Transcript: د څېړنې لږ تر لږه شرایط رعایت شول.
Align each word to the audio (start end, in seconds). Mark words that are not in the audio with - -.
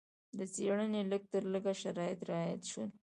د 0.37 0.39
څېړنې 0.53 1.01
لږ 1.11 1.23
تر 1.33 1.43
لږه 1.53 1.73
شرایط 1.81 2.19
رعایت 2.29 2.61
شول. 2.71 2.89